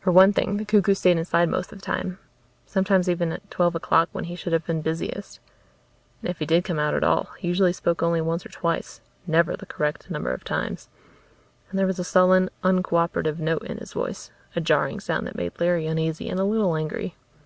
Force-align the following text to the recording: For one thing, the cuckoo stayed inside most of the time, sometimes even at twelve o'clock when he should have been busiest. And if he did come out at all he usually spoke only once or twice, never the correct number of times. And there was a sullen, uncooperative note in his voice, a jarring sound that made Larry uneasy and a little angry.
For 0.00 0.10
one 0.10 0.32
thing, 0.32 0.56
the 0.56 0.64
cuckoo 0.64 0.94
stayed 0.94 1.18
inside 1.18 1.50
most 1.50 1.70
of 1.70 1.78
the 1.78 1.84
time, 1.84 2.18
sometimes 2.64 3.10
even 3.10 3.30
at 3.30 3.50
twelve 3.50 3.74
o'clock 3.74 4.08
when 4.10 4.24
he 4.24 4.34
should 4.34 4.54
have 4.54 4.64
been 4.64 4.80
busiest. 4.80 5.38
And 6.22 6.30
if 6.30 6.38
he 6.38 6.46
did 6.46 6.64
come 6.64 6.78
out 6.78 6.94
at 6.94 7.04
all 7.04 7.28
he 7.38 7.48
usually 7.48 7.74
spoke 7.74 8.02
only 8.02 8.22
once 8.22 8.46
or 8.46 8.48
twice, 8.48 9.02
never 9.26 9.56
the 9.58 9.66
correct 9.66 10.08
number 10.10 10.32
of 10.32 10.44
times. 10.44 10.88
And 11.68 11.78
there 11.78 11.86
was 11.86 11.98
a 11.98 12.04
sullen, 12.04 12.48
uncooperative 12.64 13.38
note 13.38 13.64
in 13.64 13.76
his 13.76 13.92
voice, 13.92 14.30
a 14.56 14.62
jarring 14.62 14.98
sound 14.98 15.26
that 15.26 15.36
made 15.36 15.60
Larry 15.60 15.86
uneasy 15.86 16.30
and 16.30 16.40
a 16.40 16.44
little 16.44 16.74
angry. 16.74 17.14